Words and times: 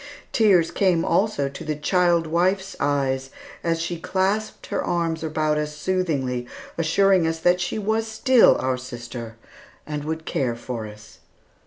Tears 0.31 0.71
came 0.71 1.05
also 1.05 1.47
to 1.47 1.63
the 1.63 1.75
child 1.75 2.25
wife's 2.25 2.75
eyes 2.79 3.29
as 3.63 3.79
she 3.79 3.99
clasped 3.99 4.65
her 4.65 4.83
arms 4.83 5.23
about 5.23 5.59
us 5.59 5.77
soothingly, 5.77 6.47
assuring 6.75 7.27
us 7.27 7.37
that 7.37 7.61
she 7.61 7.77
was 7.77 8.07
still 8.07 8.57
our 8.57 8.77
sister, 8.79 9.35
and 9.85 10.03
would 10.03 10.25
care 10.25 10.55
for 10.55 10.87
us. 10.87 11.19